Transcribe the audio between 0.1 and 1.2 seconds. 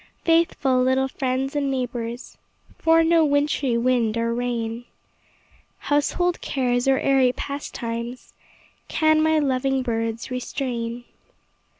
Faithful little